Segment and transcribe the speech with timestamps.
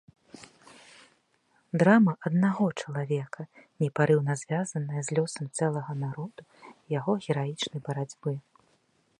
[1.83, 3.41] Драма аднаго чалавека,
[3.83, 8.31] непарыўна звязаная з лёсам цэлага народу і яго гераічнай барацьбы.